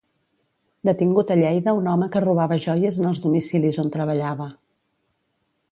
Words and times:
Detingut 0.87 1.33
a 1.33 1.37
Lleida 1.41 1.75
un 1.81 1.89
home 1.91 2.07
que 2.15 2.23
robava 2.25 2.59
joies 2.65 2.99
en 3.03 3.09
els 3.11 3.23
domicilis 3.27 3.81
on 3.87 3.95
treballava. 3.99 4.49